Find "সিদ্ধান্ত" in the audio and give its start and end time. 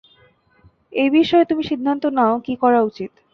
1.63-2.03